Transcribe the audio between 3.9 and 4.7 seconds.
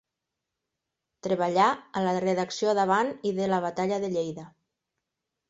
de Lleida.